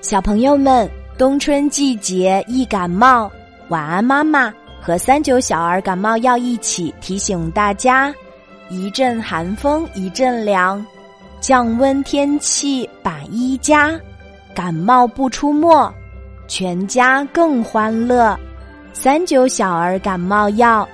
[0.00, 3.30] 小朋友们，冬春季节易感冒，
[3.68, 8.12] 晚安妈妈和三九小儿感冒药一起提醒大家：
[8.68, 10.84] 一阵寒风一阵凉，
[11.40, 13.98] 降温天气把衣加，
[14.54, 15.94] 感冒不出没，
[16.48, 18.38] 全家更欢乐。
[18.92, 20.86] 三九小儿感冒药，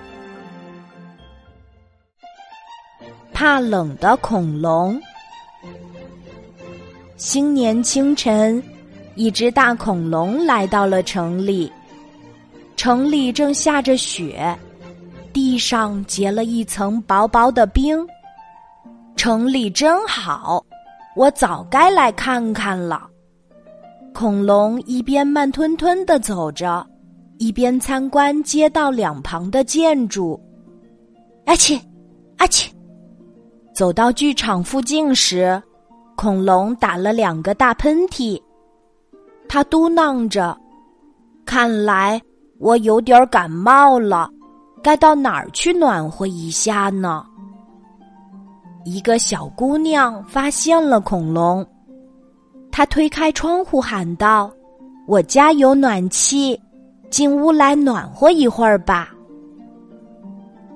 [3.33, 5.01] 怕冷的恐龙。
[7.19, 8.63] 新年清晨。
[9.17, 11.71] 一只大恐龙来到了城里，
[12.77, 14.57] 城里正下着雪，
[15.33, 17.99] 地上结了一层薄薄的冰。
[19.17, 20.65] 城里真好，
[21.17, 23.09] 我早该来看看了。
[24.15, 26.87] 恐龙一边慢吞吞的走着，
[27.39, 30.41] 一边参观街道两旁的建筑。
[31.47, 31.77] 阿切，
[32.37, 32.71] 阿切，
[33.75, 35.61] 走到剧场附近时，
[36.19, 38.43] 恐龙打了两个大喷嚏。
[39.49, 40.59] 他嘟囔着
[41.47, 42.21] ：“看来
[42.59, 44.29] 我有点感冒了，
[44.83, 47.25] 该到哪儿去暖和一下呢？”
[48.85, 51.65] 一个小姑娘发现了恐龙，
[52.73, 54.51] 她推开窗户喊道
[55.07, 56.61] ：“我家有暖气，
[57.11, 59.11] 进屋来暖和一会儿吧。”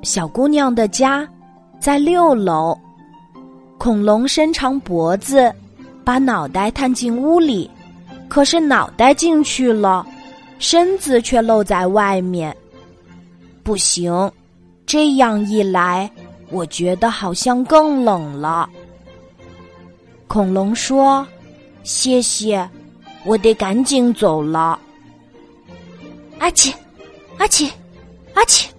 [0.02, 1.28] 小姑娘的家
[1.80, 2.78] 在六楼，
[3.82, 5.52] 恐龙伸长脖子，
[6.04, 7.68] 把脑袋探进屋里。
[8.28, 10.06] 可是脑袋进去了，
[10.60, 12.56] 身子却露在外面。
[13.64, 14.30] 不行，
[14.86, 16.08] 这样一来，
[16.50, 18.70] 我觉得好像更冷了。
[20.28, 21.26] 恐龙说
[21.82, 22.70] ：“谢谢，
[23.24, 24.78] 我得赶紧走了。”
[26.38, 26.72] 阿奇，
[27.36, 27.68] 阿奇，
[28.34, 28.70] 阿奇，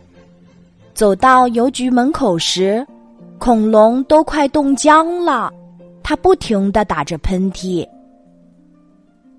[0.93, 2.87] 走到邮局门口时，
[3.43, 5.51] 恐龙都快冻僵了，
[6.01, 7.85] 它不停的打着喷嚏。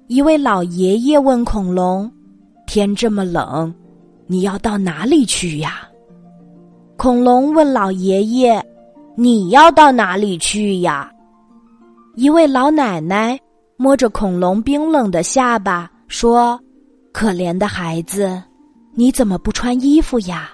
[0.08, 2.12] 一位老爷爷问恐龙
[2.68, 3.74] ：“天这么冷，
[4.26, 5.88] 你要到哪里去呀？”
[6.98, 8.62] 恐龙问老爷爷
[9.16, 11.10] ：“你要到哪里去呀？”
[12.14, 13.40] 一位老奶奶
[13.78, 16.60] 摸着恐龙冰冷的下巴说
[17.10, 18.38] ：“可怜的孩子，
[18.92, 20.50] 你怎么不穿衣服呀？”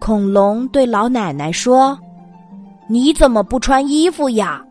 [0.00, 1.96] 恐龙对老奶奶说
[2.92, 4.62] ：“你怎么不穿衣服呀？”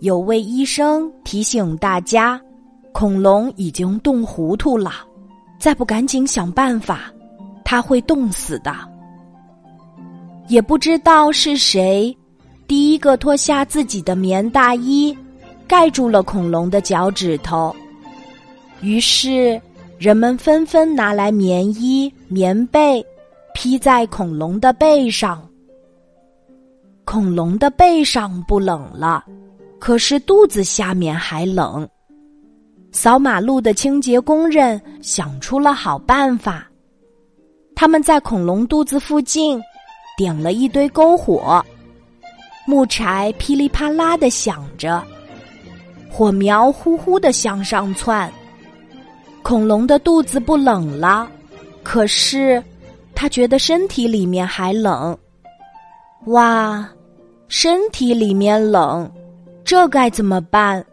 [0.00, 2.40] 有位医生提醒大家，
[2.92, 4.90] 恐龙已经冻糊涂了，
[5.58, 7.12] 再不赶紧想办法，
[7.62, 8.74] 它会冻死的。
[10.48, 12.16] 也不知道是谁
[12.66, 15.14] 第一个脱下自己的棉大衣，
[15.68, 17.76] 盖住了恐龙的脚趾头。
[18.80, 19.60] 于是
[19.98, 23.04] 人们纷纷拿来棉衣、棉被，
[23.52, 25.46] 披在恐龙的背上。
[27.04, 29.24] 恐龙的背上不冷了。
[29.78, 31.88] 可是肚子下面还冷。
[32.92, 36.68] 扫马路的清洁工人想出了好办法，
[37.74, 39.60] 他们在恐龙肚子附近
[40.16, 41.64] 点了一堆篝火，
[42.66, 45.02] 木柴噼里啪啦的响着，
[46.10, 48.32] 火苗呼呼的向上窜。
[49.42, 51.28] 恐龙的肚子不冷了，
[51.82, 52.62] 可是
[53.14, 55.18] 他觉得身体里面还冷。
[56.26, 56.88] 哇，
[57.48, 59.10] 身体里面冷。
[59.64, 60.84] 这该怎么办？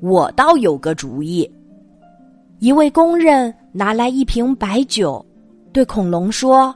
[0.00, 1.50] 我倒有个主意。
[2.58, 5.24] 一位工人拿来一瓶白酒，
[5.72, 6.74] 对恐龙说：“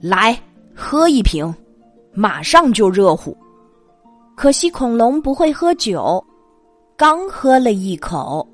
[0.00, 0.36] 来，
[0.74, 1.54] 喝一瓶，
[2.12, 3.36] 马上就热乎。”
[4.34, 6.24] 可惜恐龙不会喝酒，
[6.96, 8.46] 刚喝了一口，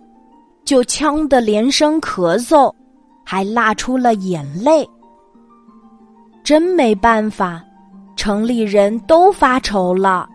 [0.64, 2.72] 就呛得连声咳嗽，
[3.24, 4.88] 还辣出了眼泪。
[6.42, 7.64] 真没办法，
[8.16, 10.28] 城里人都发愁了。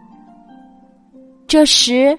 [1.48, 2.18] 这时，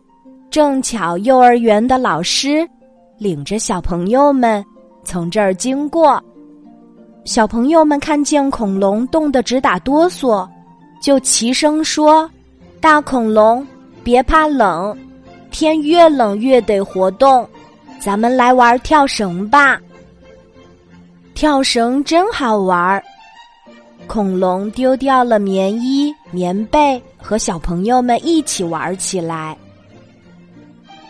[0.51, 2.69] 正巧幼儿园的老师
[3.17, 4.63] 领着小朋友们
[5.05, 6.23] 从这儿经过。
[7.25, 10.47] 小朋友们看见恐龙冻得直打哆嗦，
[11.01, 12.29] 就齐声说
[12.81, 13.67] ：“大恐龙，
[14.03, 14.95] 别怕冷，
[15.51, 17.49] 天越冷越得活动，
[18.01, 19.81] 咱们来玩跳绳吧。”
[21.33, 23.03] 跳绳真好玩儿。
[24.13, 29.57] 恐龙丢掉了棉衣、棉被，和小朋友们一起玩起来。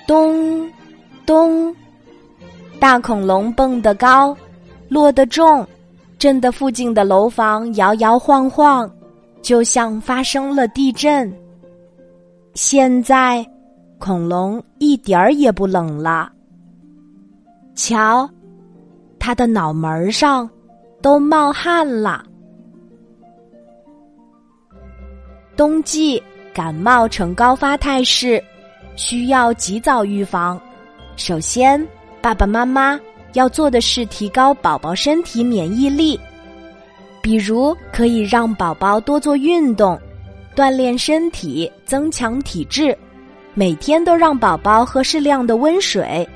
[0.07, 0.71] 咚，
[1.27, 1.75] 咚，
[2.79, 4.37] 大恐龙蹦得高，
[4.89, 5.67] 落得重，
[6.17, 8.89] 震得附近的楼房摇摇晃晃，
[9.43, 11.29] 就像发生了地震。
[12.55, 13.45] 现在，
[13.99, 16.31] 恐龙一点儿也不冷了。
[17.75, 18.31] 瞧，
[19.19, 20.49] 它的脑门上
[21.03, 22.27] 都冒汗了。
[25.55, 26.23] 冬季
[26.55, 28.43] 感冒呈高发态势，
[28.97, 30.61] 需要及早预防。
[31.17, 31.87] 首先，
[32.23, 32.99] 爸爸妈妈
[33.35, 36.19] 要做的是提高宝宝身体免疫力，
[37.21, 39.99] 比如可以让宝宝多做运动，
[40.57, 42.97] 锻炼身体，增强体质。
[43.53, 46.27] 每天都让宝宝喝适量的温水，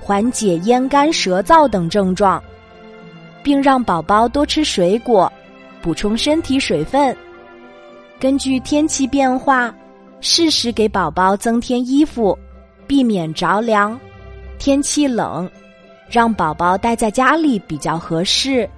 [0.00, 2.40] 缓解咽干舌燥等症状，
[3.42, 5.30] 并让宝宝多吃水果，
[5.82, 7.16] 补充身体水分。
[8.20, 9.74] 根据天气变化，
[10.20, 12.38] 适时给宝宝增添衣服，
[12.86, 13.98] 避免着凉。
[14.58, 15.50] 天气冷，
[16.10, 18.68] 让宝宝待在家里比较合适。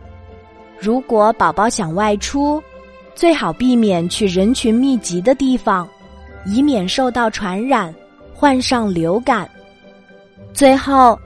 [0.79, 2.63] 如果宝宝想外出，
[3.17, 5.89] 最好避免去人群密集的地方。
[6.45, 7.93] 以免受到传染，
[8.35, 9.49] 患上流感。
[10.53, 11.19] 最后，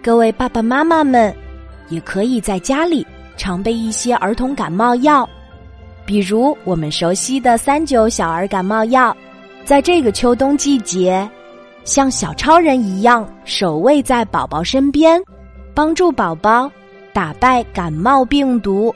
[0.00, 1.34] 各位爸爸妈妈们，
[1.88, 3.06] 也可以在家里
[3.36, 5.28] 常备一些儿童感冒药，
[6.06, 9.16] 比如我们熟悉的三九小儿感冒药。
[9.64, 11.26] 在这个秋冬季节，
[11.84, 15.18] 像小超人一样守卫在宝宝身边，
[15.72, 16.70] 帮助宝宝
[17.14, 18.94] 打败感冒病毒。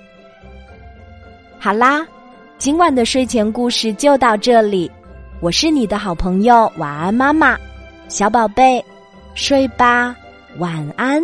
[1.58, 2.06] 好啦，
[2.58, 4.90] 今晚的睡前故事就到这里。
[5.40, 7.56] 我是你的好朋友，晚安，妈妈，
[8.08, 8.84] 小宝贝，
[9.34, 10.14] 睡吧，
[10.58, 11.22] 晚安。